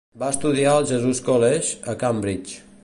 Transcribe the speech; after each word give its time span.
Va 0.21 0.29
estudiar 0.35 0.71
al 0.77 0.87
Jesus 0.93 1.21
College, 1.29 1.71
a 1.93 1.97
Cambridge. 2.07 2.65